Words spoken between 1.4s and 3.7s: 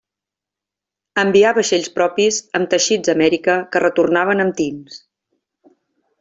vaixells propis amb teixits a Amèrica,